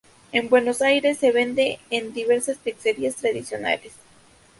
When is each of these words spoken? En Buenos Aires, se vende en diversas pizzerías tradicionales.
En 0.31 0.49
Buenos 0.49 0.81
Aires, 0.81 1.19
se 1.19 1.31
vende 1.31 1.79
en 1.91 2.11
diversas 2.11 2.57
pizzerías 2.57 3.17
tradicionales. 3.17 3.93